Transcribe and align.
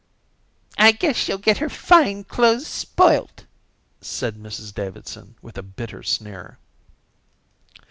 "I 0.79 0.93
guess 0.93 1.15
she'll 1.15 1.37
get 1.37 1.59
her 1.59 1.69
fine 1.69 2.23
clothes 2.23 2.65
spoilt," 2.65 3.45
said 4.01 4.35
Mrs 4.35 4.73
Davidson 4.73 5.35
with 5.43 5.59
a 5.59 5.61
bitter 5.61 6.01
sneer. 6.01 6.57